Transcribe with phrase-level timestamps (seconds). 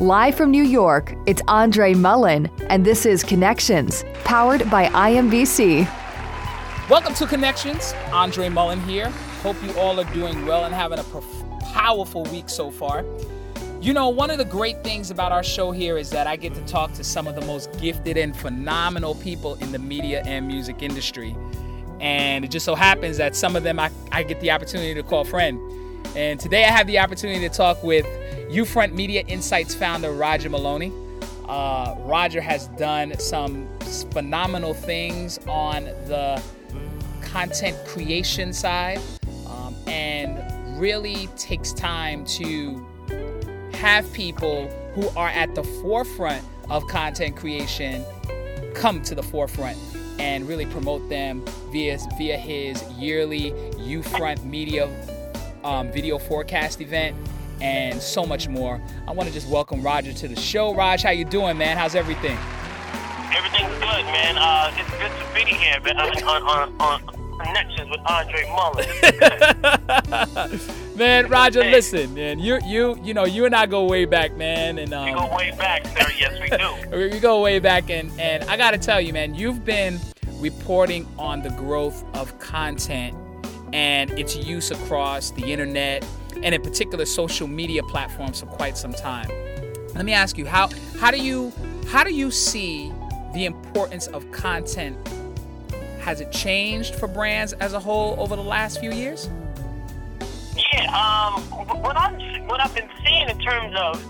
[0.00, 5.88] Live from New York, it's Andre Mullen, and this is Connections, powered by IMVC.
[6.90, 7.94] Welcome to Connections.
[8.12, 9.08] Andre Mullen here.
[9.42, 11.04] Hope you all are doing well and having a
[11.72, 13.06] powerful week so far.
[13.80, 16.54] You know, one of the great things about our show here is that I get
[16.56, 20.46] to talk to some of the most gifted and phenomenal people in the media and
[20.46, 21.34] music industry.
[22.00, 25.02] And it just so happens that some of them I, I get the opportunity to
[25.02, 25.58] call friend.
[26.14, 28.06] And today I have the opportunity to talk with
[28.50, 30.92] Ufront Media Insights founder Roger Maloney.
[31.48, 33.68] Uh, Roger has done some
[34.12, 36.42] phenomenal things on the
[37.22, 39.00] content creation side
[39.48, 42.84] um, and really takes time to
[43.72, 48.04] have people who are at the forefront of content creation
[48.74, 49.78] come to the forefront
[50.18, 54.88] and really promote them via via his yearly Ufront Media
[55.66, 57.16] um, video forecast event
[57.60, 58.80] and so much more.
[59.06, 60.74] I want to just welcome Roger to the show.
[60.74, 61.76] Raj, how you doing, man?
[61.76, 62.38] How's everything?
[63.34, 64.38] Everything's good, man.
[64.38, 68.86] Uh, it's good to be here but I'm on, on, on connections with Andre Mullen.
[70.96, 71.70] man, Roger, hey.
[71.72, 72.38] listen, man.
[72.38, 74.78] You, you, you know, you and I go way back, man.
[74.78, 76.08] And um, we go way back, sir.
[76.18, 76.96] Yes, we do.
[77.14, 80.00] we go way back, and and I got to tell you, man, you've been
[80.38, 83.16] reporting on the growth of content
[83.76, 86.02] and its use across the internet
[86.42, 89.28] and in particular social media platforms for quite some time.
[89.94, 91.52] Let me ask you how how do you
[91.88, 92.90] how do you see
[93.34, 94.96] the importance of content
[96.00, 99.28] has it changed for brands as a whole over the last few years?
[100.72, 101.42] Yeah, um,
[101.82, 104.02] what I'm what I've been seeing in terms of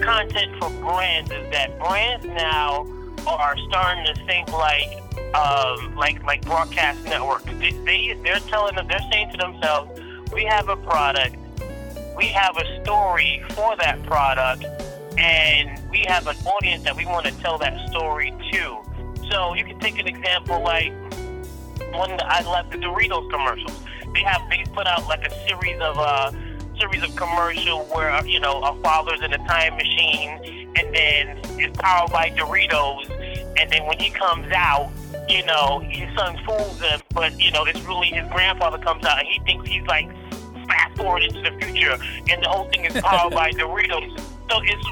[0.00, 2.84] content for brands is that brands now
[3.28, 5.03] are starting to think like
[5.34, 7.44] um, like like broadcast networks.
[7.44, 10.00] They, they they're telling them they're saying to themselves,
[10.32, 11.36] we have a product,
[12.16, 14.64] we have a story for that product,
[15.18, 18.78] and we have an audience that we want to tell that story to.
[19.30, 20.92] So you can take an example like
[21.94, 23.80] that I love the Doritos commercials.
[24.12, 26.32] They have they put out like a series of uh
[26.78, 31.76] series of commercial where you know a father's in a time machine and then it's
[31.78, 33.08] powered by Doritos
[33.56, 34.90] and then when he comes out
[35.28, 39.18] you know, his son fools him, but you know, it's really his grandfather comes out
[39.18, 40.10] and he thinks he's like
[40.66, 41.96] fast forward into the future,
[42.30, 44.18] and the whole thing is powered by Doritos.
[44.50, 44.84] So it's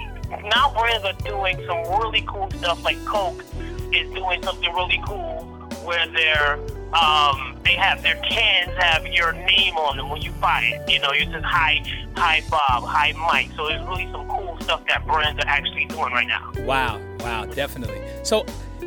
[0.55, 2.83] now brands are doing some really cool stuff.
[2.83, 3.45] Like Coke
[3.93, 5.45] is doing something really cool
[5.85, 6.59] where they're
[6.95, 10.91] um, they have their cans have your name on them when you buy it.
[10.91, 11.83] You know, it says hi,
[12.17, 13.51] hi Bob, hi Mike.
[13.57, 16.53] So there's really some cool stuff that brands are actually doing right now.
[16.61, 18.03] Wow, wow, definitely.
[18.23, 18.45] So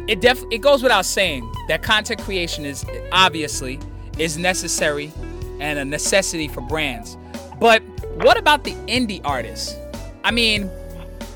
[0.08, 3.80] it def it goes without saying that content creation is obviously
[4.18, 5.12] is necessary
[5.60, 7.18] and a necessity for brands.
[7.60, 7.82] But
[8.16, 9.76] what about the indie artists?
[10.24, 10.70] I mean,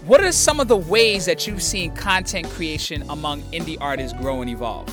[0.05, 4.41] what are some of the ways that you've seen content creation among indie artists grow
[4.41, 4.87] and evolve?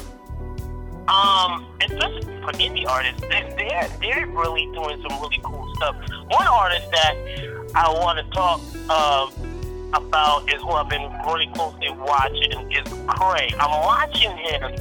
[1.08, 5.96] Um, especially for indie artists, they're they're really doing some really cool stuff.
[6.28, 9.30] One artist that I want to talk uh,
[9.92, 13.52] about is who I've been really closely watching is Cray.
[13.58, 14.72] I'm watching him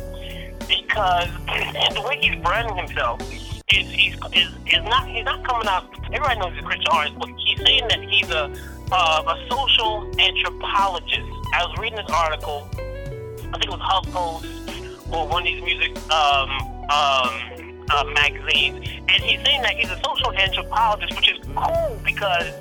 [0.67, 1.29] because
[1.93, 5.89] the way he's branding himself is he's is, is not he's not coming out.
[6.05, 8.53] Everybody knows he's a Christian artist, but he's saying that he's a
[8.91, 11.25] uh, a social anthropologist.
[11.53, 12.69] I was reading this article.
[12.73, 16.49] I think it was HuffPost or one of these music um,
[16.89, 18.77] um, uh, magazines,
[19.07, 22.51] and he's saying that he's a social anthropologist, which is cool because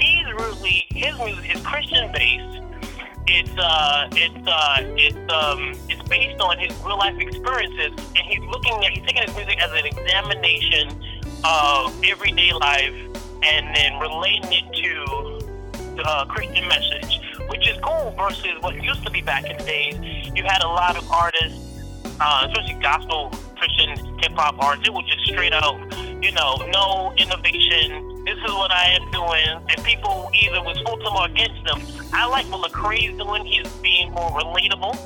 [0.00, 2.60] he's really his music is Christian based.
[3.26, 8.40] It's uh, it's uh, it's um, it's based on his real life experiences, and he's
[8.40, 10.88] looking at he's taking his music as an examination
[11.44, 12.94] of everyday life,
[13.42, 15.44] and then relating it to
[15.96, 19.64] the uh, Christian message, which is cool versus what used to be back in the
[19.64, 19.96] days.
[20.34, 21.58] You had a lot of artists,
[22.20, 24.88] uh, especially gospel Christian hip hop artists.
[24.88, 25.78] It was just straight out,
[26.24, 30.96] you know, no innovation this is what I am doing, and people either was for
[30.96, 31.82] them or against them.
[32.14, 33.44] I like what Lecrae is doing.
[33.44, 34.96] He's being more relatable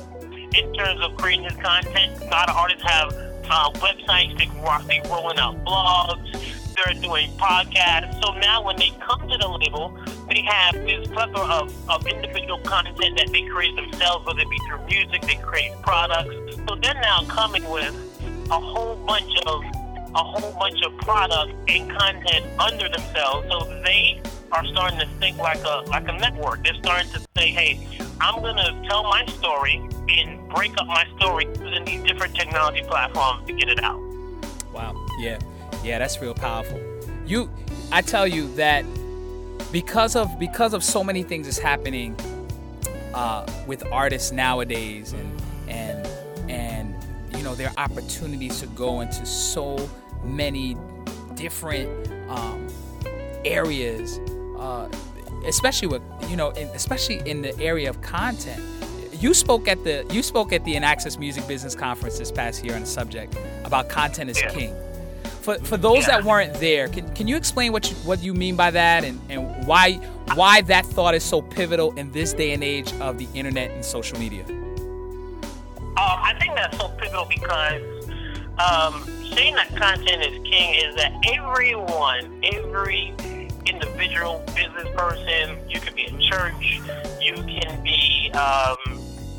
[0.57, 2.21] in terms of creating his content.
[2.21, 3.11] A lot of artists have
[3.49, 6.31] uh, websites, they, they rolling out blogs,
[6.75, 8.23] they're doing podcasts.
[8.23, 9.99] So now when they come to the label,
[10.29, 14.59] they have this plethora of, of individual content that they create themselves, whether it be
[14.69, 16.55] through music, they create products.
[16.69, 17.93] So they're now coming with
[18.49, 19.61] a whole bunch of
[20.15, 23.47] a whole bunch of product and content under themselves.
[23.49, 24.21] So they
[24.51, 26.63] are starting to think like a like a network.
[26.63, 27.87] They're starting to say, "Hey,
[28.19, 29.75] I'm going to tell my story
[30.09, 33.99] and break up my story using these different technology platforms to get it out."
[34.73, 34.95] Wow.
[35.19, 35.39] Yeah.
[35.83, 36.79] Yeah, that's real powerful.
[37.25, 37.49] You
[37.91, 38.85] I tell you that
[39.71, 42.15] because of because of so many things that's happening
[43.13, 46.05] uh, with artists nowadays, and and
[47.39, 49.89] you know there are opportunities to go into so
[50.25, 50.75] many
[51.35, 51.87] different
[52.29, 52.67] um,
[53.45, 54.19] areas,
[54.57, 54.89] uh,
[55.45, 58.61] especially with you know, in, especially in the area of content.
[59.13, 62.75] You spoke at the you spoke at the Inaccess Music Business Conference this past year
[62.75, 64.49] on the subject about content is Yeah.
[64.49, 64.75] king.
[65.41, 66.17] For, for those Yeah.
[66.17, 69.17] that weren't there, can, can you explain what you, what you mean by that and,
[69.29, 69.93] and why
[70.35, 73.83] why that thought is so pivotal in this day and age of the internet and
[73.85, 74.43] social media?
[76.29, 77.81] I think that's so pivotal because
[78.59, 79.03] um,
[79.33, 83.15] saying that content is king is that everyone, every
[83.65, 86.81] individual business person, you could be a church,
[87.19, 88.77] you can be, um,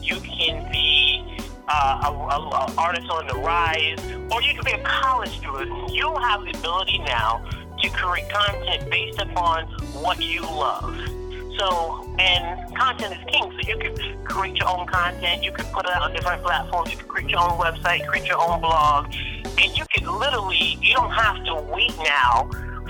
[0.02, 1.38] you can be
[1.68, 4.00] uh, a, a, a artist on the rise,
[4.32, 5.92] or you could be a college student.
[5.92, 7.48] You have the ability now
[7.80, 9.66] to create content based upon
[10.02, 11.19] what you love.
[11.60, 13.52] So, and content is king.
[13.52, 15.42] So you can create your own content.
[15.42, 16.90] You can put it on different platforms.
[16.90, 19.12] You can create your own website, create your own blog,
[19.44, 20.78] and you can literally.
[20.80, 22.48] You don't have to wait now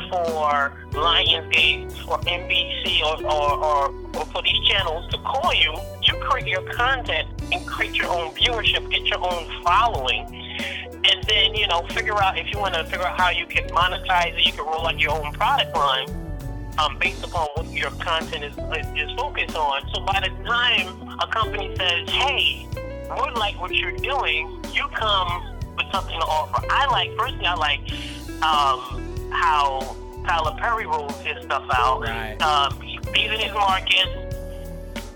[0.08, 5.74] for Lionsgate or NBC or, or, or, or for these channels to call you.
[6.02, 10.36] You create your content and create your own viewership, get your own following
[11.02, 13.66] and then you know figure out if you want to figure out how you can
[13.70, 14.46] monetize it.
[14.46, 16.19] You can roll out your own product line
[16.80, 18.56] um, based upon what your content is
[18.96, 19.82] is focused on.
[19.94, 25.42] So by the time a company says, "Hey, we like what you're doing," you come
[25.76, 26.64] with something to offer.
[26.70, 27.80] I like personally, I like
[28.42, 29.96] um, how
[30.26, 32.02] Tyler Perry rolls his stuff out.
[32.02, 32.40] Right.
[32.42, 34.08] Um, he- he's in his market.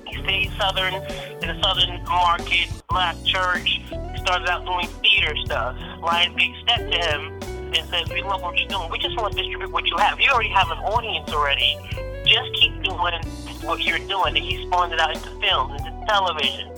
[0.07, 3.81] He stayed southern in the southern market, black church.
[3.89, 5.77] He started out doing theater stuff.
[6.01, 7.41] Lionsgate stepped to him
[7.77, 8.91] and said, "We love what you're doing.
[8.91, 10.21] We just want to distribute what you have.
[10.21, 11.77] You already have an audience already.
[12.27, 12.99] Just keep doing
[13.63, 16.71] what you're doing." And he spawned it out into films, into television.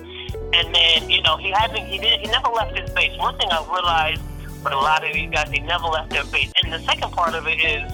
[0.53, 1.87] And then, you know, he hasn't.
[1.87, 2.21] He did.
[2.21, 3.17] He never left his base.
[3.19, 4.23] One thing I realized
[4.63, 6.53] with a lot of these guys, they never left their base.
[6.63, 7.93] And the second part of it is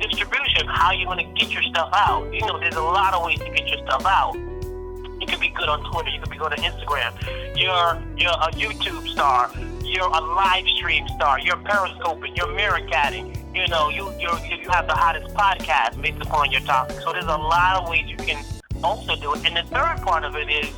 [0.00, 0.66] distribution.
[0.66, 2.32] How you going to get your stuff out?
[2.32, 4.34] You know, there's a lot of ways to get your stuff out.
[4.34, 6.10] You can be good on Twitter.
[6.10, 7.12] You can be good on Instagram.
[7.56, 9.50] You're you're a YouTube star.
[9.94, 11.38] You're a live stream star.
[11.38, 12.36] You're periscoping.
[12.36, 13.26] You're mirror catting.
[13.54, 14.28] You know, you you
[14.60, 16.98] you have the hottest podcast based upon your topic.
[17.00, 18.44] So there's a lot of ways you can
[18.82, 19.46] also do it.
[19.46, 20.68] And the third part of it is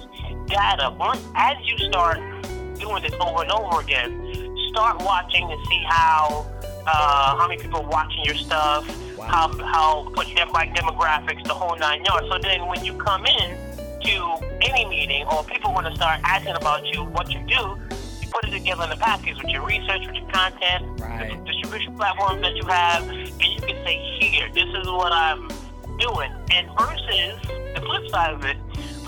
[0.48, 0.94] data.
[0.98, 2.18] Once as you start
[2.78, 4.10] doing this over and over again,
[4.70, 6.44] start watching to see how
[6.86, 8.86] uh, how many people are watching your stuff,
[9.16, 9.24] Wow.
[9.28, 12.28] how how what dem- like demographics, the whole nine yards.
[12.30, 13.56] So then when you come in
[14.04, 17.78] to any meeting or people want to start asking about you, what you do,
[18.40, 21.30] put it together in a package with your research, with your content, Right.
[21.30, 25.48] the distribution platforms that you have, and you can say, here, this is what I'm
[25.98, 26.30] doing.
[26.52, 27.40] And versus
[27.74, 28.56] the flip side of it,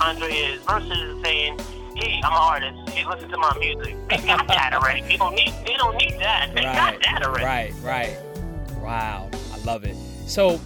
[0.00, 1.58] Andre, is versus saying,
[1.96, 2.88] hey, I'm an artist.
[2.90, 3.96] Hey, listen to my music.
[4.08, 5.02] They got that already.
[5.02, 5.52] They don't need.
[5.66, 6.52] They don't need that.
[6.54, 7.44] They got that already.
[7.44, 8.16] right, right.
[8.80, 9.96] Wow, I love it.
[10.26, 10.60] So,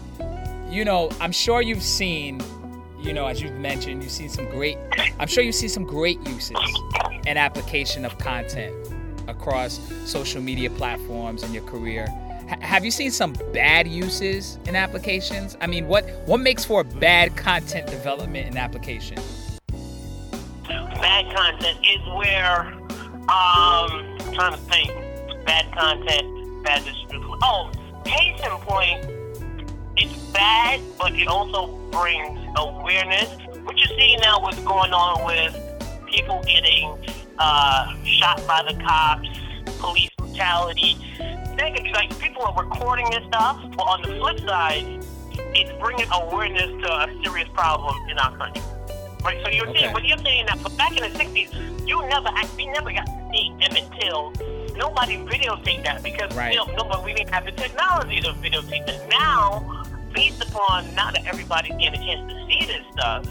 [0.70, 2.40] you know, I'm sure you've seen,
[3.02, 4.78] you know, as you've mentioned, you've seen some great.
[5.18, 6.56] I'm sure you see some great uses
[7.26, 8.74] and application of content
[9.28, 12.06] across social media platforms in your career.
[12.48, 15.56] H- have you seen some bad uses in applications?
[15.60, 19.18] I mean, what what makes for bad content development and application?
[21.02, 22.60] bad content is where
[23.28, 24.92] um I'm trying to think
[25.44, 27.72] bad content bad distribution oh
[28.04, 29.04] case in point
[29.96, 33.28] it's bad but it also brings awareness
[33.64, 35.56] what you see now what's going on with
[36.06, 36.92] people getting
[37.38, 39.28] uh, shot by the cops
[39.78, 40.96] police brutality
[41.56, 44.84] Negative, like people are recording this stuff but on the flip side
[45.54, 48.62] it's bringing awareness to a serious problem in our country
[49.24, 49.82] Right, so you're Okay.
[49.82, 53.06] saying, but you're saying that, but back in the '60s, you never, we never got
[53.06, 54.32] to see them until
[54.76, 56.52] nobody videotaped that because Right.
[56.52, 59.08] you know, nobody we didn't have the technology to videotape that.
[59.08, 59.81] Now,
[60.12, 63.26] based upon now that everybody's getting a chance to see this stuff,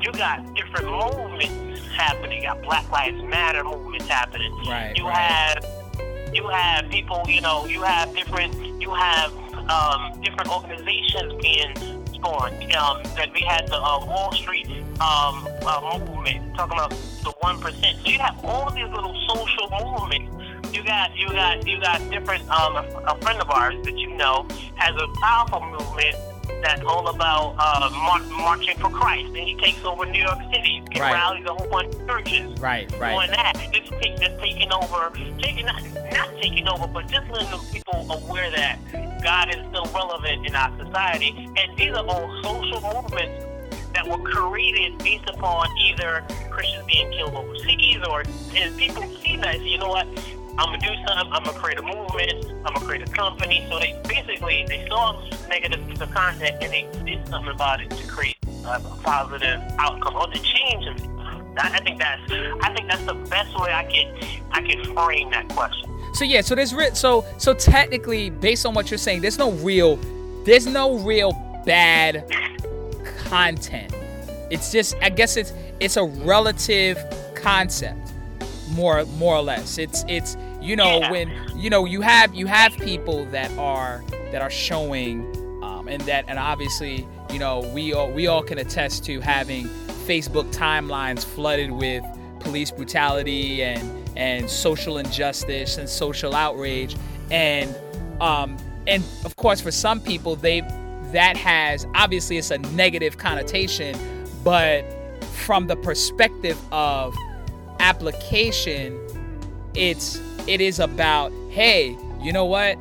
[0.00, 2.42] you got different movements happening.
[2.42, 4.52] You got Black Lives Matter movements happening.
[4.66, 5.16] Right, You right.
[5.16, 5.64] have
[6.34, 9.32] you have people, you know, you have different, you have
[9.70, 11.74] um, different organizations being
[12.12, 12.54] spawned.
[12.74, 14.68] Um, that we had the uh, Wall Street
[15.00, 17.98] um, uh, movement talking about the one percent.
[18.04, 20.32] So you have all these little social movements.
[20.76, 22.46] You got, you got, you got different.
[22.50, 26.14] Um, a, a friend of ours that you know has a powerful movement
[26.62, 29.28] that's all about uh, mar- marching for Christ.
[29.28, 31.14] And he takes over New York City, he Right.
[31.14, 32.60] rallies a whole bunch of churches.
[32.60, 33.14] Right, right.
[33.14, 37.58] Doing that, just, take, just taking over, taking not, not taking over, but just letting
[37.72, 38.78] people aware that
[39.24, 41.48] God is still relevant in our society.
[41.56, 43.46] And these are all social movements
[43.94, 49.60] that were created based upon either Christians being killed overseas or and people see that
[49.62, 50.06] you know what,
[50.58, 53.66] I'm gonna do something, I'm gonna create a movement, I'm gonna create a company.
[53.68, 57.90] So they basically they saw negative piece of content and they did something about it
[57.90, 61.08] to create a positive outcome or to change it.
[61.58, 62.20] I think that's
[62.62, 64.14] I think that's the best way I can
[64.50, 65.90] I can frame that question.
[66.14, 69.52] So yeah, so there's re- so so technically, based on what you're saying, there's no
[69.52, 69.96] real,
[70.44, 71.32] there's no real
[71.66, 72.24] bad
[73.18, 73.92] content.
[74.50, 76.98] It's just, I guess it's it's a relative
[77.34, 78.12] concept,
[78.70, 79.76] more more or less.
[79.76, 81.10] It's it's you know Yeah.
[81.10, 85.24] when you know you have you have people that are that are showing,
[85.62, 89.66] um, and that and obviously you know we all we all can attest to having
[90.06, 92.04] Facebook timelines flooded with
[92.40, 93.82] police brutality and
[94.16, 96.96] and social injustice and social outrage
[97.30, 97.74] and
[98.20, 98.56] um
[98.86, 100.60] and of course for some people they
[101.12, 103.98] that has obviously it's a negative connotation
[104.44, 104.82] but
[105.34, 107.14] from the perspective of
[107.80, 108.98] application
[109.74, 112.76] it's it is about hey you know what?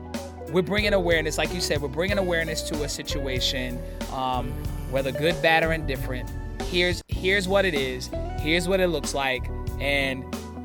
[0.52, 3.80] We're bringing awareness like you said we're bringing awareness to a situation
[4.14, 4.52] um,
[4.92, 6.30] whether good bad or indifferent.
[6.64, 9.44] Here's here's what it is here's what it looks like
[9.80, 10.24] and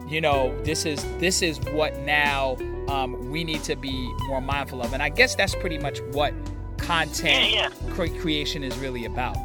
[0.08, 2.56] you know this is this is what now
[2.88, 4.92] um, we need to be more mindful of.
[4.92, 6.34] And i guess that's pretty much what
[6.76, 9.36] content Yeah, cre- creation is really about.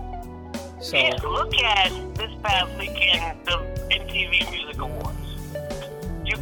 [0.82, 3.52] So Yeah, look at this past weekend, the
[3.92, 5.15] MTV Music Awards.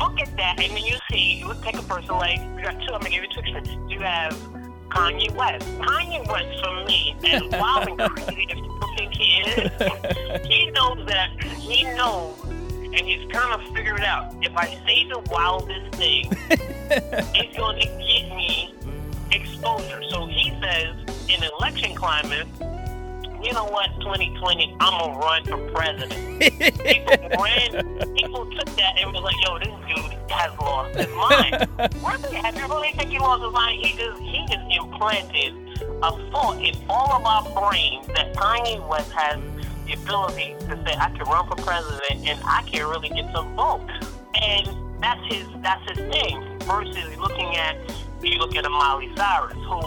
[0.03, 2.73] Look at that, and then you see, you look take a person like, you got
[2.73, 3.91] two, I'm gonna give you two examples.
[3.91, 4.33] You have
[4.89, 5.65] Kanye West.
[5.79, 11.07] Kanye West, for me, as wild and crazy as people think he is, he knows
[11.07, 14.35] that, he knows, and he's kind of figured it out.
[14.41, 18.75] If I say the wildest thing, it's going to get me
[19.31, 20.03] exposure.
[20.09, 20.95] So he says,
[21.29, 22.47] in election climate,
[23.43, 26.39] you know what, 2020, I'm gonna run for president.
[26.39, 31.67] people ran, people took that and was like, yo, this dude has lost his mind.
[32.01, 33.85] really, have you really think he lost his mind?
[33.85, 35.53] He just, he just implanted
[36.01, 39.39] a thought in all of our brains that Kanye West has
[39.85, 43.53] the ability to say, I can run for president and I can really get some
[43.55, 43.91] votes.
[44.41, 46.59] And that's his, that's his thing.
[46.61, 47.77] Versus looking at,
[48.21, 49.81] you look at a Miley Cyrus who,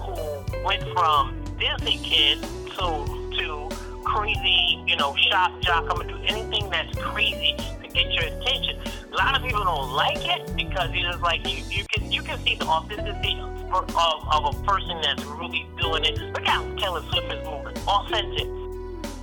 [0.00, 2.38] who went from Disney kid
[2.80, 3.04] to
[3.38, 3.68] to
[4.04, 5.84] crazy, you know, shock jock.
[5.90, 8.78] I'm gonna do anything that's crazy to get your attention.
[9.12, 12.38] A lot of people don't like it because it's like you, you can you can
[12.40, 13.38] see the authenticity
[13.72, 16.18] of, of, of a person that's really doing it.
[16.32, 18.48] Look how Taylor Swift is moving, authentic.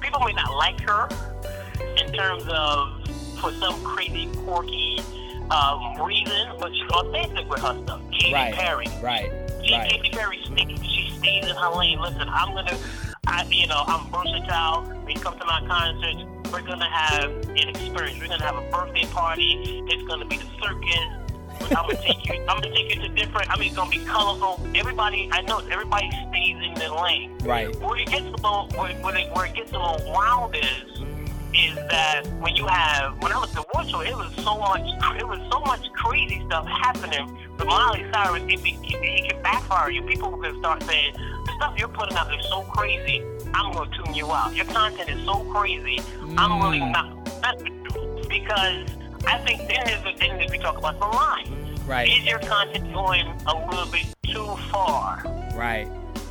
[0.02, 1.10] People may not like her
[1.98, 3.08] in terms of
[3.40, 5.00] for some crazy quirky
[5.50, 8.02] um, reason, but she's authentic with her stuff.
[8.12, 9.32] Katy right Perry, right
[9.66, 12.00] she, right Katy Perry she stays in her lane.
[12.00, 12.78] Listen, I'm gonna,
[13.28, 14.84] I, you know, I'm versatile.
[15.04, 18.20] When you come to my concerts, we're gonna have an experience.
[18.20, 19.84] We're gonna have a birthday party.
[19.88, 21.28] It's gonna be the circus.
[21.76, 22.36] I'm gonna take you.
[22.48, 23.52] I'm gonna take you to different.
[23.52, 24.66] I mean, it's gonna be colorful.
[24.76, 27.38] Everybody, I know everybody stays in their lane.
[27.44, 30.56] right Where it gets a little, where, where, it, where it gets a little wild
[30.56, 31.02] is,
[31.54, 34.58] is that when you have, when I was at the award show, it was so
[34.58, 34.88] much,
[35.20, 37.38] it was so much crazy stuff happening.
[37.58, 40.04] With Miley Cyrus, it, it, it can backfire you.
[40.04, 43.24] People can start saying, the stuff you're putting out is so crazy,
[43.54, 44.56] I'm going to tune you out.
[44.56, 46.00] Your content is so crazy,
[46.38, 46.92] I'm really Mm.
[46.92, 48.30] not messing with you.
[48.30, 48.86] Because
[49.26, 51.80] I think then there's the thing that we talk about the line.
[51.86, 55.24] right Is your content going a little bit too far?
[55.56, 55.88] right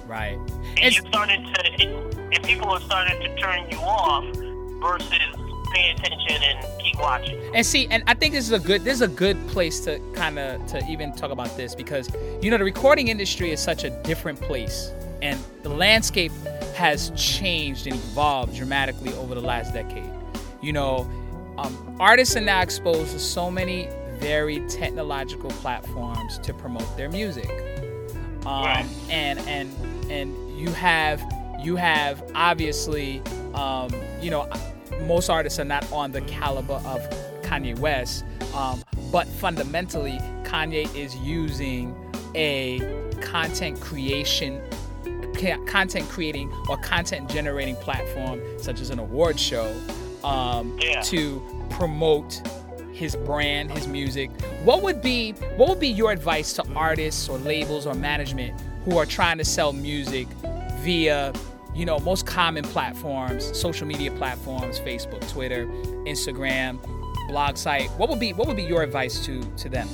[0.07, 4.25] right and It's- you started to, and people are starting to turn you off
[4.81, 5.19] versus
[5.75, 7.41] pay attention and keep watching.
[7.55, 9.99] And see, and I think this is a good this is a good place to
[10.15, 12.09] kind of to even talk about this because
[12.43, 14.93] you know the recording industry is such a different place,
[15.23, 16.33] and the landscape
[16.75, 20.11] has changed and evolved dramatically over the last decade.
[20.63, 21.09] You know,
[21.59, 27.49] um, artists are now exposed to so many very technological platforms to promote their music,
[28.47, 28.87] um, Right.
[29.11, 29.71] and and
[30.11, 31.23] and you have
[31.61, 33.23] you have obviously
[33.55, 34.49] um, you know
[35.07, 37.01] most artists are not on the caliber of
[37.43, 38.83] Kanye West, um,
[39.13, 41.95] but fundamentally Kanye is using
[42.35, 42.81] a
[43.21, 44.61] content creation
[45.67, 49.73] content creating or content generating platform such as an award show
[50.25, 51.01] um, Yeah.
[51.03, 52.41] to promote
[52.93, 54.31] his brand, his music.
[54.65, 58.97] What would be what would be your advice to artists or labels or management who
[58.99, 60.27] are trying to sell music
[60.81, 61.33] via
[61.75, 65.67] you know most common platforms, social media platforms, Facebook, Twitter,
[66.07, 66.79] Instagram,
[67.29, 67.91] blog site.
[67.99, 69.89] What would be what would be your advice to to them?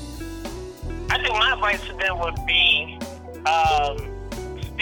[1.10, 2.98] I think my advice to them would be
[3.46, 3.96] um,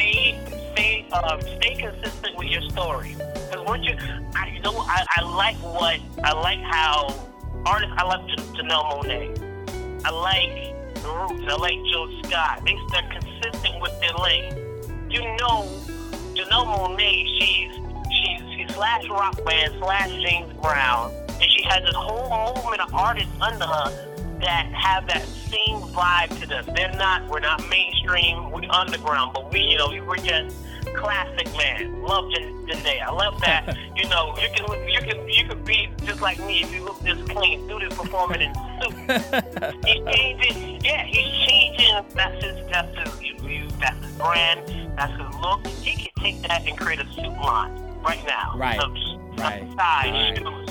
[0.00, 0.38] stay
[0.73, 3.14] stay um, stay consistent with your story.
[3.14, 3.95] Because once you,
[4.35, 7.14] I, know, I, I like what I like how
[7.66, 7.95] artists.
[7.99, 10.04] I like to Janelle Monáe.
[10.04, 11.45] I like the Roots.
[11.49, 12.62] I like Joe Scott.
[12.64, 14.54] They they're consistent with their lane.
[15.11, 15.69] You know,
[16.35, 17.25] Janelle Monáe.
[17.38, 17.73] She's
[18.23, 22.95] she's she's slash rock band slash James Brown, and she has this whole movement of
[22.95, 24.10] artists under her
[24.40, 26.64] that have that same vibe to them.
[26.75, 30.56] They're not, we're not mainstream, we're underground, but we, you know, we're just
[30.94, 32.02] classic man.
[32.02, 33.02] Love Janae.
[33.02, 33.76] I love that.
[33.97, 37.00] you know, you can you can you can be just like me if you look
[37.00, 37.66] this clean.
[37.68, 38.94] Do this performing in suit.
[39.87, 40.85] he's changing.
[40.85, 42.04] Yeah, he's changing.
[42.14, 42.56] That's his.
[42.70, 43.20] That's his.
[43.78, 44.97] That's his brand.
[44.97, 45.66] That's his look.
[45.66, 48.52] He can take that and create a suit line right now.
[48.56, 48.78] Right.
[49.38, 49.66] Right.
[49.68, 50.38] Size right.
[50.38, 50.70] shoes.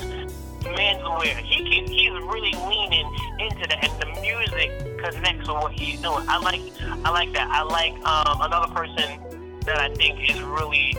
[0.76, 1.38] Menswear.
[1.38, 3.08] He can, he's really leaning
[3.40, 4.72] into that, and the music
[5.04, 6.26] connects with what he's doing.
[6.28, 6.62] I like
[7.06, 7.48] I like that.
[7.50, 9.20] I like um, another person
[9.66, 10.94] that I think is really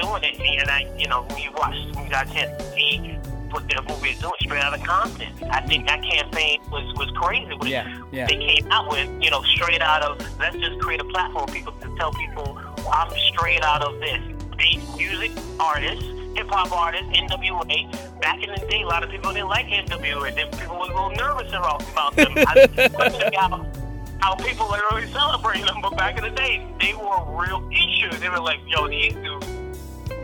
[0.00, 0.40] doing it.
[0.60, 3.18] And I, you know, when you watch, when you got a chance to see
[3.54, 5.28] what their movie is doing straight out of Compton.
[5.48, 7.54] I think that campaign was, was crazy.
[7.54, 8.26] What yeah, yeah.
[8.26, 11.72] they came out with, you know, straight out of, let's just create a platform people
[11.72, 12.58] to tell people,
[12.90, 14.20] I'm straight out of this.
[14.58, 15.30] They music
[15.60, 16.04] artists,
[16.34, 18.20] hip hop artists, NWA.
[18.20, 20.34] Back in the day, a lot of people didn't like NWA.
[20.58, 22.32] People were a little nervous about, about them.
[22.36, 23.70] I,
[24.20, 25.80] how people are really celebrating them.
[25.82, 28.10] But back in the day, they were a real issue.
[28.18, 29.46] They were like, yo, these dudes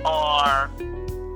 [0.04, 0.70] are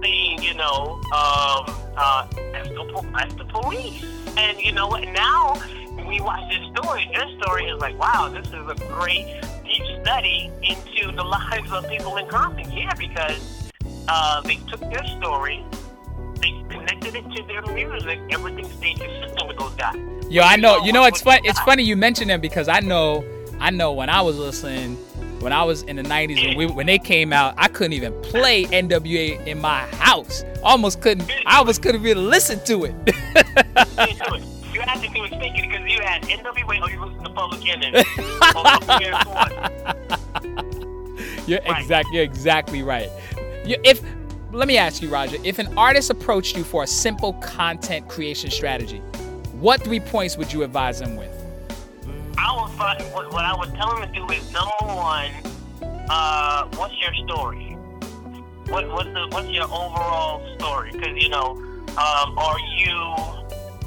[0.00, 1.64] being, you know, um,
[1.96, 4.04] uh, the, as the police.
[4.36, 5.06] And you know what?
[5.08, 5.54] Now,
[6.06, 10.50] we watch this story, This story is like, wow, this is a great deep study
[10.62, 12.70] into the lives of people in Compton.
[12.72, 13.53] Yeah, because
[14.08, 15.64] uh, they took their story
[16.44, 19.96] they connected it to their music, everything stayed consistent with those guys.
[20.28, 20.84] Yo, I know.
[20.84, 21.40] You know, it's fun.
[21.44, 23.24] It's funny you mention them because I know.
[23.60, 24.96] I know when I was listening,
[25.40, 28.12] when I was in the '90s when we when they came out, I couldn't even
[28.22, 30.44] play NWA in my house.
[30.62, 31.30] Almost couldn't.
[31.46, 32.94] I almost couldn't even listen to it.
[33.06, 33.12] you
[34.80, 38.04] had to do it thinking because you had NWA or you listened to Public Enemy.
[41.46, 41.78] you're right.
[41.78, 42.14] exactly.
[42.14, 43.10] You're exactly right.
[43.66, 44.02] If
[44.52, 48.50] let me ask you, Roger, if an artist approached you for a simple content creation
[48.50, 48.98] strategy,
[49.54, 51.30] what three points would you advise them with?
[52.38, 55.30] I would find, what, what I would tell them to do is number one,
[56.08, 57.72] uh, what's your story?
[58.68, 60.92] What, what's the what's your overall story?
[60.92, 61.52] Because you know,
[61.96, 63.14] um, are you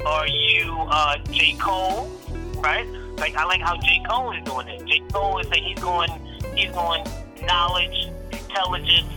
[0.05, 2.11] are you uh, J Cole,
[2.57, 2.87] right?
[3.17, 4.85] Like I like how J Cole is doing it.
[4.85, 6.11] J Cole is saying he's going
[6.55, 7.05] he's going
[7.43, 9.07] knowledge, intelligence,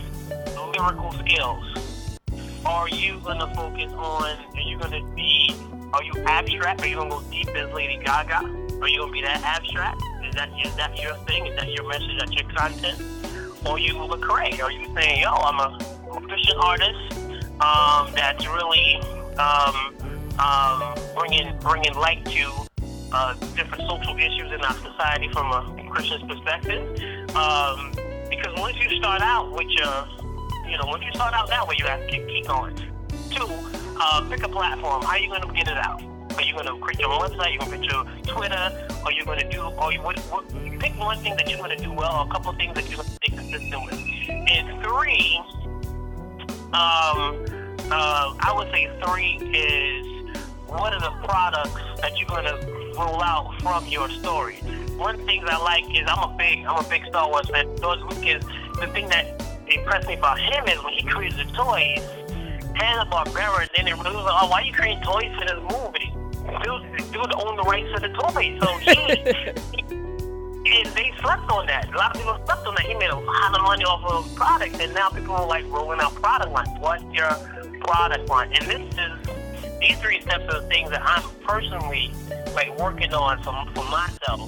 [0.71, 2.17] lyrical skills?
[2.65, 4.37] Are you gonna focus on?
[4.55, 5.55] Are you gonna be?
[5.93, 6.81] Are you abstract?
[6.81, 8.37] Are you gonna go deep as Lady Gaga?
[8.81, 10.01] Are you gonna be that abstract?
[10.27, 11.47] Is that is that your thing?
[11.47, 12.19] Is that your message?
[12.19, 13.01] That your content?
[13.65, 14.61] Or you Lecrae?
[14.63, 15.77] Are you saying, yo, I'm a
[16.27, 17.13] Christian artist
[17.61, 18.95] um, that's really
[19.37, 19.95] um,
[20.39, 22.51] um, bringing bringing light to
[23.11, 26.81] uh, different social issues in our society from a Christian perspective.
[27.35, 27.91] Um,
[28.29, 30.20] because once you start out with your
[30.71, 32.75] you know, when you start out that way, you have to keep, going.
[33.29, 33.45] Two,
[33.99, 35.01] uh, pick a platform.
[35.01, 36.01] How are you going to get it out?
[36.37, 37.53] Are you going to create your own website?
[37.53, 38.87] You're going to create your Twitter?
[39.05, 40.47] Are you going to do, or you, what, what,
[40.79, 42.97] pick one thing that you're going to do well, or a couple things that you're
[42.97, 44.29] going to stay consistent with.
[44.29, 45.37] And three,
[46.71, 47.45] um,
[47.91, 50.07] uh, I would say three is
[50.67, 54.55] what are the products that you're going to roll out from your story?
[54.95, 57.67] One thing I like is I'm a big, I'm a big Star Wars fan.
[57.77, 58.45] George Lucas,
[58.79, 59.40] the thing that
[59.75, 62.03] impressed me about him is when he created the toys,
[62.75, 66.13] Hanna Barbera, then was like, oh, why are you creating toys for this movie?
[66.63, 69.91] Dude, dude owned the rights to the toys, so he,
[70.71, 71.93] and they slept on that.
[71.93, 72.85] A lot of people slept on that.
[72.85, 75.99] He made a lot of money off of products, and now people are like rolling
[75.99, 76.69] out product lines.
[76.79, 77.31] What's your
[77.81, 78.51] product line?
[78.53, 82.11] And this is these three steps are the things that I'm personally
[82.53, 84.41] like working on for, for myself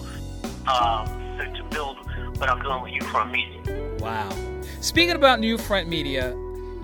[0.67, 1.07] um,
[1.38, 1.97] to, to build
[2.38, 3.97] what I'm doing with YouFront Media.
[3.99, 4.52] Wow.
[4.83, 6.35] Speaking about YouFront Media,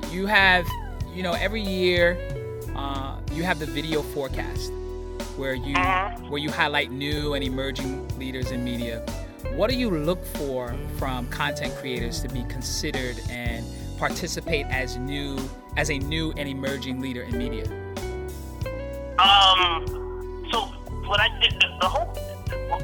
[0.09, 0.65] you have,
[1.13, 2.17] you know, every year
[2.73, 4.71] uh, you have the video forecast
[5.35, 6.17] where you uh-huh.
[6.29, 9.05] where you highlight new and emerging leaders in media.
[9.51, 13.65] What do you look for from content creators to be considered and
[13.97, 15.37] participate as new
[15.75, 17.65] as a new and emerging leader in media?
[19.19, 20.47] Um.
[20.53, 20.61] So
[21.05, 22.05] what I did, the, the whole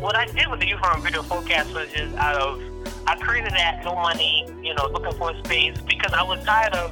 [0.01, 2.62] what I did with the YouFront Video Forecast was just out of
[3.08, 6.73] I created that no money, you know, looking for a space because I was tired
[6.73, 6.91] of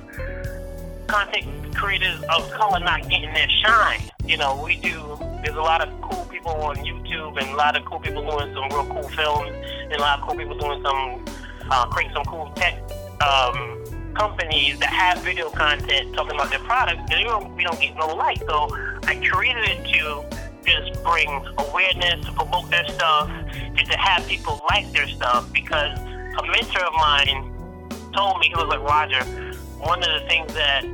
[1.07, 4.01] content creators of color not getting their shine.
[4.25, 5.17] You know, we do.
[5.43, 8.53] There's a lot of cool people on YouTube and a lot of cool people doing
[8.53, 9.51] some real cool films
[9.83, 11.25] and a lot of cool people doing some
[11.71, 12.79] uh, creating some cool tech
[13.21, 13.83] um,
[14.13, 17.01] companies that have video content talking about their products.
[17.11, 18.39] And don't, we don't get no light.
[18.39, 18.69] So
[19.07, 20.23] I created it to
[20.65, 25.51] just bring awareness, to promote their stuff, and to have people like their stuff.
[25.51, 27.52] Because a mentor of mine
[28.13, 29.23] told me he was like Roger.
[29.79, 30.85] One of the things that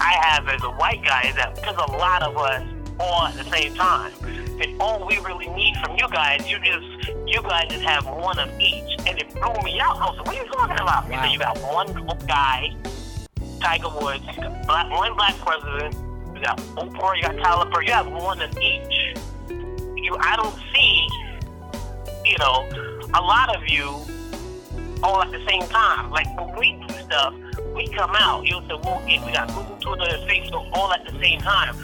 [0.00, 2.66] I have as a white guy is that there's a lot of us
[2.98, 4.12] all at the same time.
[4.60, 6.86] And all we really need from you guys, you just
[7.26, 8.98] you guys just have one of each.
[9.06, 9.96] And it blew me out.
[9.96, 11.08] I was like, what are you talking about?
[11.08, 11.24] Wow.
[11.24, 11.92] You, you got one
[12.26, 12.74] guy,
[13.60, 14.24] Tiger Woods,
[14.66, 15.94] black, one black president,
[16.34, 19.16] you got Oprah, you got Tyler Perry, you have one of each.
[19.96, 21.08] You I don't see,
[22.24, 22.68] you know,
[23.14, 24.00] a lot of you
[25.02, 26.10] all at the same time.
[26.10, 27.34] Like when we do stuff,
[27.74, 28.46] we come out.
[28.46, 31.76] You'll say, well, we got Google, Twitter, and Facebook all at the same time.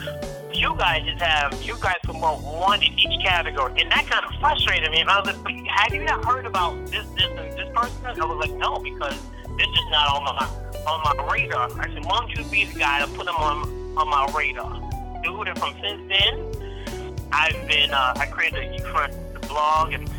[0.53, 3.79] You guys just have, you guys promote one in each category.
[3.81, 5.01] And that kind of frustrated me.
[5.01, 8.05] And I was like, have you not heard about this, this, and this person?
[8.05, 9.15] I was like, no, because
[9.57, 11.69] this is not on my on my radar.
[11.79, 14.79] I said, why don't you be the guy to put them on on my radar?
[15.21, 19.13] Dude, and from since then, I've been, uh, I created a front
[19.47, 20.09] blog and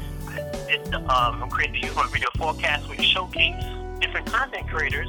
[0.68, 3.64] did, um, I created the Youth Video Forecast, which showcase
[4.00, 5.08] different content creators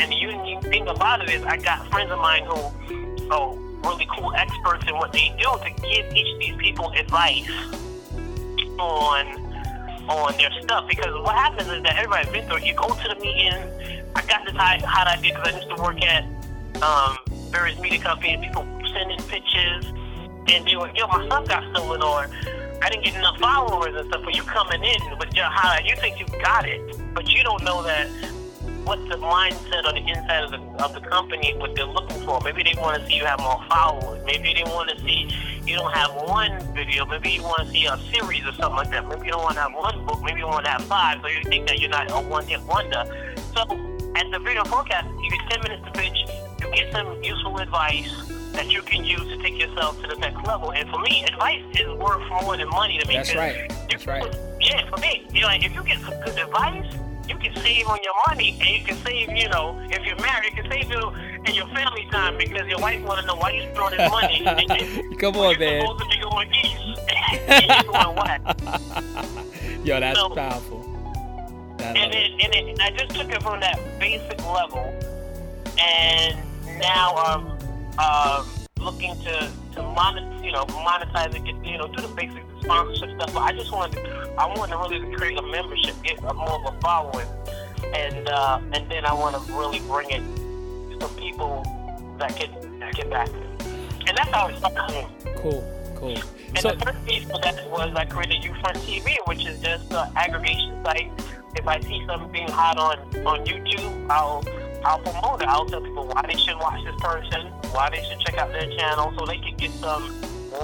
[0.00, 4.08] and the unique thing about it is, I got friends of mine who are really
[4.16, 7.50] cool experts in what they do to give each of these people advice
[8.78, 9.48] on
[10.08, 10.88] on their stuff.
[10.88, 12.64] Because what happens is that everybody's been through.
[12.64, 13.52] You go to the meeting.
[14.16, 16.24] I got this hot, hot idea because I used to work at
[16.82, 17.18] um,
[17.50, 18.40] various media companies.
[18.40, 19.84] People sending pictures,
[20.48, 22.28] and they were, yo, my stuff got stolen, or
[22.82, 24.22] I didn't get enough followers and stuff.
[24.24, 26.80] But you coming in with your highlight, you think you got it,
[27.14, 28.08] but you don't know that
[28.84, 32.40] what's the mindset on the inside of the, of the company, what they're looking for.
[32.40, 34.24] Maybe they want to see you have more followers.
[34.24, 35.28] Maybe they want to see
[35.66, 37.04] you don't have one video.
[37.04, 39.06] Maybe you want to see a series or something like that.
[39.08, 40.22] Maybe you don't want to have one book.
[40.22, 41.20] Maybe you want to have five.
[41.22, 43.04] So you think that you're not a one-hit wonder.
[43.54, 43.62] So
[44.16, 46.26] at the video forecast, you get 10 minutes to pitch.
[46.74, 48.10] Get some useful advice
[48.52, 50.72] that you can use to take yourself to the next level.
[50.72, 53.14] And for me, advice is worth more than money to me.
[53.16, 53.72] That's right.
[53.88, 54.24] That's right.
[54.60, 56.94] Yeah, for me, you know, if you get some good advice
[57.30, 60.50] you can save on your money and you can save, you know, if you're married,
[60.50, 61.12] you can save you
[61.46, 64.44] in your family time because your wife want to know why you're throwing this money.
[65.18, 65.82] Come on, man.
[65.82, 67.00] Supposed to be going east.
[67.46, 69.86] and you're going west.
[69.86, 70.82] Yo, that's so, powerful.
[71.78, 74.92] and, it, and, it, and I just took it from that basic level,
[75.78, 76.36] and
[76.80, 82.02] now I'm um, looking to to monetize, you know, monetize it, get, you know, do
[82.02, 83.32] the basic sponsorship stuff.
[83.32, 86.66] But I just wanted, to, I wanted to really create a membership, get a, more
[86.66, 87.26] of a following,
[87.94, 91.62] and uh, and then I want to really bring it to some people
[92.18, 93.66] that can that can back it.
[94.08, 95.06] And that's how it started.
[95.36, 95.64] Cool,
[95.94, 96.16] cool.
[96.48, 99.92] And so, the third piece of that was I created Ufront TV, which is just
[99.92, 101.10] an aggregation site.
[101.54, 104.42] If I see something hot on on YouTube, I'll
[104.84, 105.48] I'll promote it.
[105.48, 108.68] I'll tell people why they should watch this person, why they should check out their
[108.70, 110.14] channel, so they can get some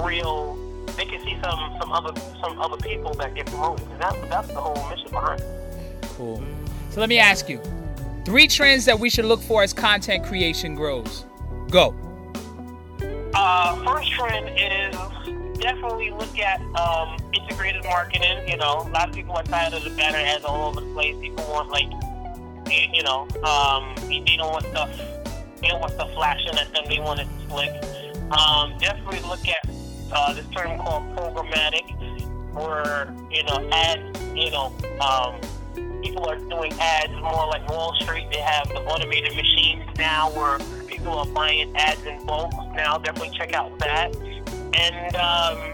[0.03, 0.57] real.
[0.95, 4.47] They can see some some other some other people that get promoted, and that's that's
[4.47, 5.47] the whole mission behind it.
[6.15, 6.43] Cool.
[6.89, 7.61] So let me ask you,
[8.25, 11.25] three trends that we should look for as content creation grows.
[11.69, 11.93] Go.
[13.35, 14.95] Uh, first trend is
[15.59, 18.47] definitely look at um, integrated marketing.
[18.47, 20.93] You know, a lot of people are tired of the banner ads all over the
[20.93, 21.15] place.
[21.21, 21.89] People want like
[22.69, 24.89] you know, um, they, don't want stuff.
[25.61, 26.83] They don't want stuff flashing at them.
[26.87, 27.71] They want it slick.
[28.31, 29.69] Um, definitely look at
[30.11, 31.85] uh, this term called programmatic,
[32.53, 34.21] where you know ads.
[34.35, 35.41] You know, um,
[36.01, 38.27] people are doing ads more like Wall Street.
[38.31, 42.51] They have the automated machines now where people are buying ads in bulk.
[42.75, 44.15] Now definitely check out that.
[44.73, 45.73] And um,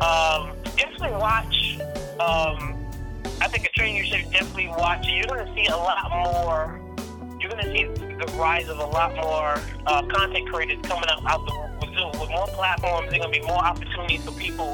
[0.00, 1.78] um, definitely watch
[2.20, 2.79] um,
[3.40, 5.06] I think a trend you should definitely watch.
[5.06, 6.80] You're going to see a lot more.
[7.40, 11.24] You're going to see the rise of a lot more uh, content creators coming out
[11.26, 13.10] out the with, with more platforms.
[13.10, 14.72] There's going to be more opportunities for people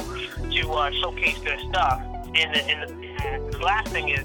[0.50, 2.02] to uh, showcase their stuff.
[2.34, 4.24] And the, and, the, and the last thing is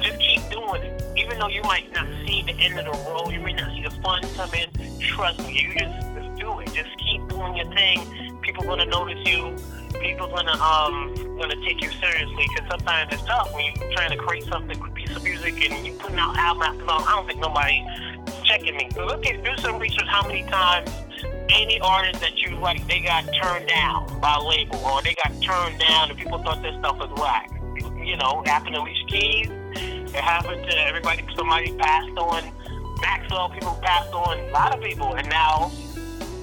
[0.00, 1.02] just keep doing it.
[1.16, 3.82] Even though you might not see the end of the road, you may not see
[3.82, 4.68] the funds come in.
[5.00, 6.72] Trust me, you just, just do it.
[6.72, 7.98] Just keep doing your thing.
[8.58, 9.56] People to notice you
[10.00, 14.16] people gonna um gonna take you seriously because sometimes it's tough when you're trying to
[14.16, 17.06] create something, piece of music, and you putting out album after album.
[17.08, 17.84] I don't think nobody
[18.44, 18.88] checking me.
[18.96, 20.06] Look at do some research.
[20.08, 20.90] How many times
[21.50, 25.32] any artist that you like they got turned down by a label or they got
[25.40, 27.50] turned down and people thought this stuff was whack.
[28.04, 29.48] You know, happened to Alicia Keys.
[29.50, 31.24] It happened to everybody.
[31.36, 32.42] Somebody passed on
[33.00, 33.50] Maxwell.
[33.50, 35.70] People passed on a lot of people, and now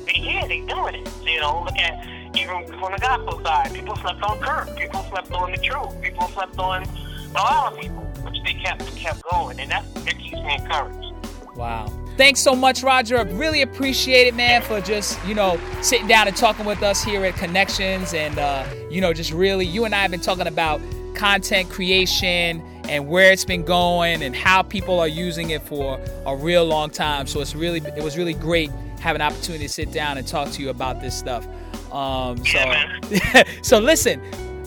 [0.05, 0.47] they here.
[0.47, 1.09] They doing it.
[1.23, 3.73] You know, look at even from the gospel side.
[3.73, 4.75] People slept on Kirk.
[4.77, 6.01] People slept on the truth.
[6.01, 10.17] People slept on a lot of people, which they kept kept going, and that it
[10.17, 11.13] keeps me encouraged.
[11.55, 11.91] Wow.
[12.17, 13.17] Thanks so much, Roger.
[13.17, 17.03] I really appreciate it, man, for just, you know, sitting down and talking with us
[17.03, 18.13] here at Connections.
[18.13, 20.79] And, uh, you know, just really, you and I have been talking about
[21.13, 26.35] content creation and where it's been going and how people are using it for a
[26.35, 27.27] real long time.
[27.27, 28.71] So it's really, it was really great
[29.05, 31.47] having an opportunity to sit down and talk to you about this stuff.
[31.93, 34.19] Um, so, Yeah, so listen,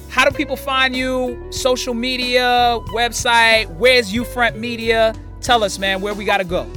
[0.08, 1.48] how do people find you?
[1.50, 5.12] Social media, website, where's Ufront Media?
[5.40, 6.70] Tell us, man, where we got to go.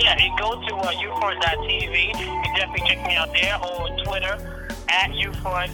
[0.00, 2.06] Yeah, you go to uh, ufront.tv.
[2.06, 5.72] You can definitely check me out there or Twitter at ufront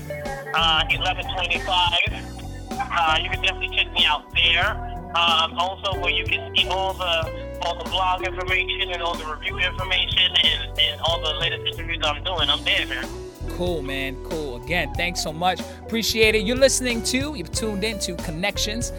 [0.55, 1.69] uh, 1125.
[2.73, 4.71] Uh, you can definitely check me out there.
[5.15, 9.25] Um, also, where you can see all the all the blog information and all the
[9.27, 12.49] review information and, and all the latest interviews I'm doing.
[12.49, 13.07] I'm there, man.
[13.51, 14.17] Cool, man.
[14.25, 14.63] Cool.
[14.63, 15.61] Again, thanks so much.
[15.81, 16.45] Appreciate it.
[16.45, 18.93] You're listening to, you've tuned in to Connections.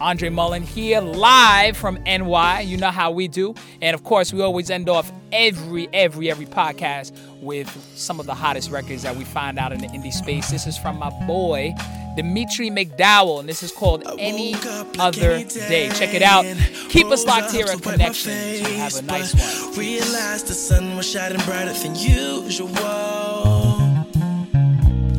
[0.00, 2.60] Andre Mullen here live from NY.
[2.60, 3.54] You know how we do.
[3.82, 8.34] And of course, we always end off every, every, every podcast with some of the
[8.34, 10.50] hottest records that we find out in the indie space.
[10.50, 11.74] This is from my boy,
[12.16, 14.54] Dimitri McDowell, and this is called Any
[14.98, 15.90] Other Day.
[15.90, 16.44] Check it out.
[16.90, 18.60] Keep us locked here at Connections.
[18.60, 19.34] Have a nice
[19.66, 19.78] one.
[19.78, 23.47] Realized the sun was shining brighter than usual.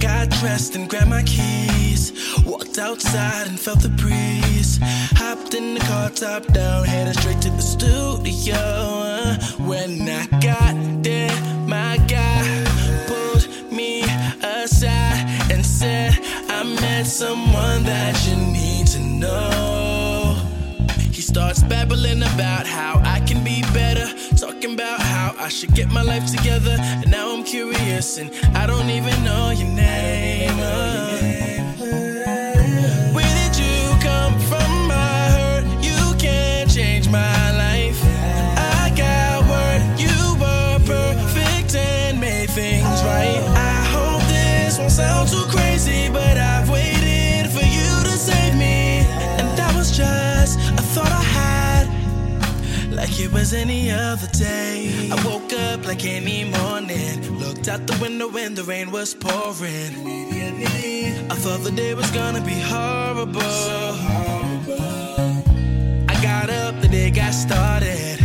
[0.09, 2.03] Got dressed and grabbed my keys.
[2.43, 4.79] Walked outside and felt the breeze.
[5.21, 8.57] Hopped in the car, top down, headed straight to the studio.
[9.69, 11.35] When I got there,
[11.67, 12.41] my guy
[13.07, 14.01] pulled me
[14.41, 16.17] aside and said,
[16.49, 20.35] I met someone that you need to know.
[21.11, 24.07] He starts babbling about how I can be better,
[24.39, 26.77] talking about how I should get my life together.
[26.79, 30.55] And now I'm curious, and I don't even know your name.
[30.59, 31.38] Uh,
[52.99, 55.09] like it was any other day.
[55.09, 59.93] I woke up like any morning, looked out the window when the rain was pouring.
[61.31, 63.93] I thought the day was gonna be horrible.
[66.11, 68.19] I got up, the day got started.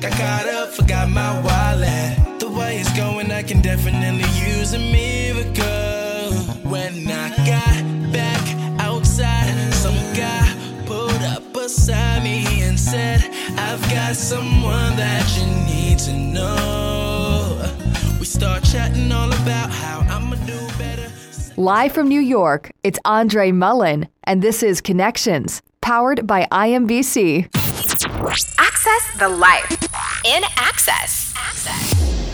[0.00, 2.38] Got caught up, forgot my wallet.
[2.38, 6.30] The way it's going, I can definitely use a miracle.
[6.70, 8.44] When I got back
[8.78, 10.46] outside, some guy
[10.86, 13.20] pulled up beside me and said,
[13.58, 17.62] I've got someone that you need to know.
[18.18, 21.10] We start chatting all about how I'ma do better.
[21.56, 27.46] Live from New York, it's Andre Mullen, and this is Connections, powered by IMBC.
[28.58, 29.70] Access the life
[30.24, 31.32] in access.
[31.36, 32.31] Access.